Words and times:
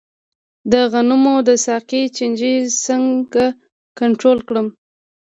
د 0.71 0.73
غنمو 0.91 1.35
د 1.47 1.49
ساقې 1.65 2.03
چینجی 2.15 2.55
څنګه 2.85 3.45
کنټرول 3.99 4.37
کړم؟ 4.47 4.67